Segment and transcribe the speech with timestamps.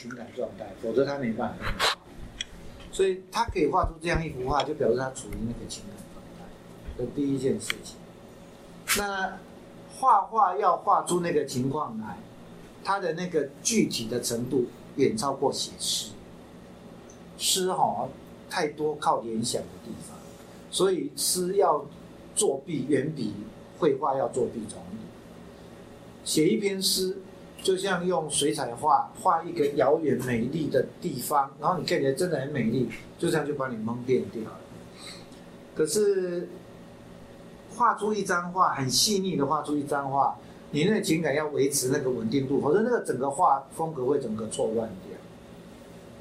[0.00, 1.98] 情感状态，否则他没办法。
[2.90, 6.44] 所以他可以画出这样一幅画，就表示他处于那个情感状态。
[6.96, 7.96] 这第一件事情。
[8.98, 9.38] 那
[9.98, 12.16] 画画要画出那个情况来，
[12.82, 14.66] 他的那个具体的程度
[14.96, 16.12] 远超过写诗。
[17.36, 18.08] 诗哈
[18.48, 20.16] 太多靠联想的地方，
[20.70, 21.84] 所以诗要
[22.34, 23.34] 作弊远比
[23.78, 26.24] 绘画要作弊容易。
[26.24, 27.18] 写一篇诗。
[27.62, 32.88] 就像用水彩画画一个遥远美丽的地方，然后你看起来真的很美丽，
[33.18, 34.58] 就这样就把你蒙骗掉了。
[35.74, 36.48] 可是
[37.74, 40.36] 画出一张画很细腻的画出一张画，
[40.70, 45.18] 你那个情感要维持那个稳定度，否则那个整个画风格会整个错乱掉。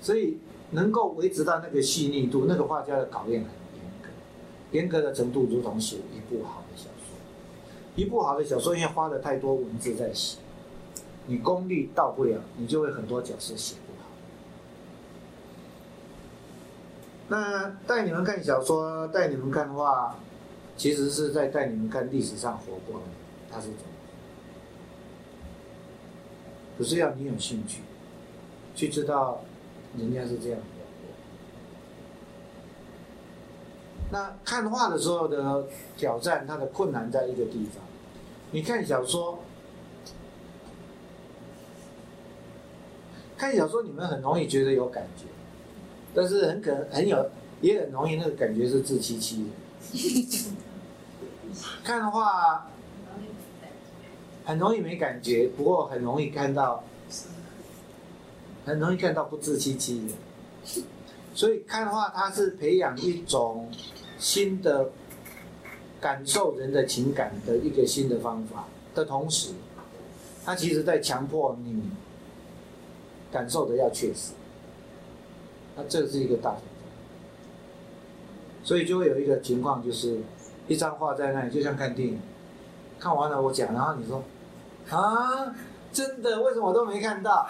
[0.00, 0.38] 所以
[0.72, 4.08] 能够维持到那个细腻度，那个画家的考验很严格，
[4.72, 7.16] 严格的程度如同写一部好的小说。
[7.94, 10.38] 一部好的小说因为花了太多文字在写。
[11.28, 14.08] 你功力到不了，你就会很多角色写不好。
[17.28, 20.16] 那带你们看小说，带你们看画，
[20.74, 23.06] 其实是在带你们看历史上活过的
[23.50, 23.82] 他是怎么。
[26.78, 27.82] 可是要你有兴趣，
[28.74, 29.42] 去知道
[29.98, 30.66] 人家是这样活
[31.02, 31.10] 过。
[34.10, 37.84] 那看画的时候的挑战，它的困难在一个地方。
[38.50, 39.40] 你看小说。
[43.38, 45.26] 看小说，你们很容易觉得有感觉，
[46.12, 49.46] 但是很可能很有，也很容易那个感觉是自欺欺
[49.92, 50.54] 人。
[51.84, 52.68] 看的话，
[54.44, 56.82] 很容易没感觉，不过很容易看到，
[58.66, 60.84] 很容易看到不自欺欺人。
[61.32, 63.70] 所以看的话，它是培养一种
[64.18, 64.90] 新的
[66.00, 68.66] 感受人的情感的一个新的方法
[68.96, 69.52] 的同时，
[70.44, 71.80] 它其实在强迫你。
[73.30, 74.32] 感受的要确实，
[75.76, 76.64] 那这是一个大挑战，
[78.64, 80.20] 所以就会有一个情况，就是
[80.66, 82.20] 一张画在那里，就像看电影，
[82.98, 84.24] 看完了我讲，然后你说
[84.90, 85.54] 啊，
[85.92, 86.40] 真的？
[86.42, 87.46] 为什么我都没看到？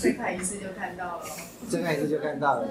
[0.00, 1.24] 再看一次就看到了。
[1.68, 2.68] 再看一次就看到了。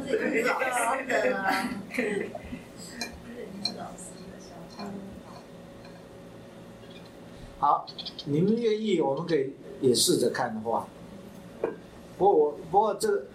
[7.60, 7.88] 好，
[8.26, 10.88] 你们愿意，我们可以也试着看的话。
[12.18, 13.26] 不过我不过这个，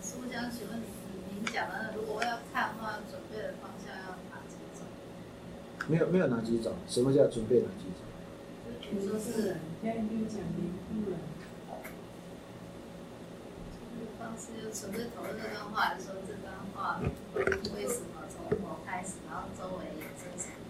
[0.00, 0.86] 师傅想请问您，
[1.34, 4.86] 您讲的如果我要看的话，准备的方向要哪几种？
[5.88, 8.06] 没有没有哪几种，什么叫准备哪几种？
[8.92, 11.10] 你说是，讲明不
[14.16, 17.00] 方式就纯粹讨论这段话，说这段话
[17.74, 20.69] 为什么从头开始，然后周围衍生什么在一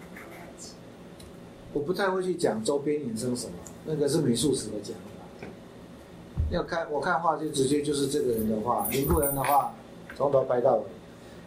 [1.73, 3.53] 我不太会去讲周边衍生什么。
[3.85, 5.47] 那个是美术史的讲法，
[6.51, 9.73] 要看我看画就直接就是这个人的画，林布人的话
[10.15, 10.83] 从头拍到尾，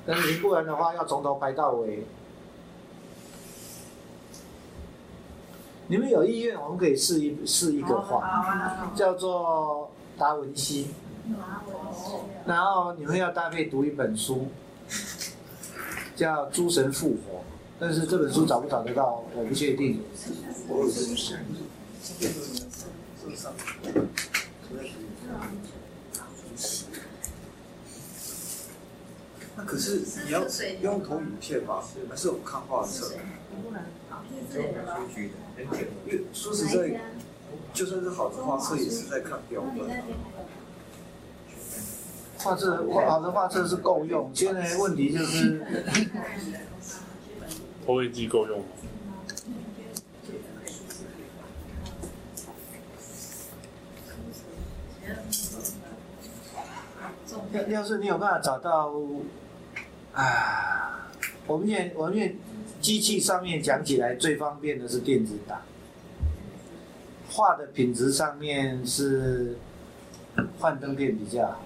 [0.04, 2.04] 但是林布人的话要从头拍到尾。
[5.86, 10.88] 你们有意愿，我们可以试一试一个画，叫做达文西，
[12.46, 14.48] 然后你们要搭配读一本书，
[16.16, 17.40] 叫《诸神复活》，
[17.86, 20.00] 但是这本书找不找得到，我不确定。
[29.54, 30.46] 那可是你要
[30.80, 33.12] 用投影片吧，还是我们看画册？
[34.50, 34.54] 因
[36.06, 36.98] 为说实在，
[37.74, 40.02] 就算是好的画册，也是在看标本。
[42.38, 45.62] 画册好的画册是够用，现在问题就是
[47.84, 48.66] 投影机够用吗？
[57.52, 58.92] 要要是你有办法找到，
[60.12, 61.08] 啊，
[61.46, 62.36] 我们现我们现
[62.80, 65.62] 机器上面讲起来最方便的是电子档，
[67.30, 69.56] 画的品质上面是
[70.58, 71.62] 幻灯片比较好，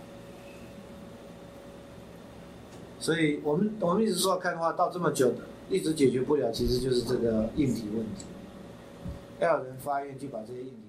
[3.01, 5.39] 所以我们我们一直说看画到这么久的，
[5.71, 8.25] 一直解决不了，其实就是这个硬体问题，
[9.41, 10.88] 要有人发愿去把这些硬体。